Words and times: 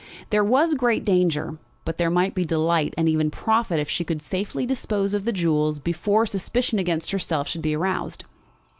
There 0.31 0.43
was 0.43 0.73
great 0.73 1.05
danger, 1.05 1.59
but 1.85 1.99
there 1.99 2.09
might 2.09 2.33
be 2.33 2.43
delight 2.43 2.95
and 2.97 3.07
even 3.07 3.29
profit 3.29 3.79
if 3.79 3.87
she 3.87 4.03
could 4.03 4.19
safely 4.19 4.65
dispose 4.65 5.13
of 5.13 5.25
the 5.25 5.31
jewels 5.31 5.77
before 5.77 6.25
suspicion 6.25 6.79
against 6.79 7.11
herself 7.11 7.47
should 7.47 7.61
be 7.61 7.75
aroused. 7.75 8.25